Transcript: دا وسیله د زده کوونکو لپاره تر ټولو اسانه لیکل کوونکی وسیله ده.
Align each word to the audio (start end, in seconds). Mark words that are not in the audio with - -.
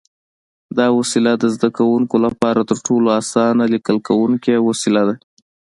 دا 0.77 0.87
وسیله 0.99 1.31
د 1.37 1.43
زده 1.55 1.69
کوونکو 1.77 2.15
لپاره 2.25 2.61
تر 2.69 2.77
ټولو 2.87 3.07
اسانه 3.19 3.63
لیکل 3.73 3.97
کوونکی 4.07 4.51
وسیله 4.67 5.01
ده. 5.09 5.15